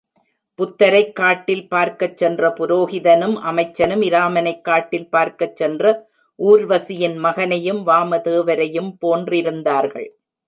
புத்தரைக் 0.59 1.11
காட்டில் 1.15 1.67
பார்க்கச் 1.67 2.17
சென்ற 2.17 2.49
புரோகிதனும் 2.49 3.35
அமைச்சனும் 3.41 4.03
இராமனைக் 4.03 4.63
காட்டில் 4.63 5.07
பார்க்கச் 5.09 5.55
சென்ற 5.55 5.83
ஊர்வசியின் 6.39 7.17
மகனையும் 7.17 7.87
வாமதேவரையும் 7.87 8.91
போன்றிருந்தார்கள். 9.01 10.09